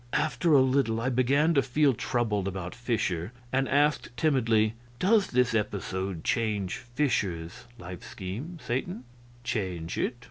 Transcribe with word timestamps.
After 0.13 0.53
a 0.53 0.61
little 0.63 0.99
I 0.99 1.09
began 1.09 1.53
to 1.53 1.61
feel 1.61 1.93
troubled 1.93 2.47
about 2.47 2.73
Fischer, 2.73 3.31
and 3.53 3.69
asked, 3.69 4.09
timidly, 4.17 4.73
"Does 4.97 5.27
this 5.27 5.53
episode 5.53 6.23
change 6.23 6.77
Fischer's 6.77 7.65
life 7.77 8.03
scheme, 8.03 8.57
Satan?" 8.65 9.03
"Change 9.43 9.99
it? 9.99 10.15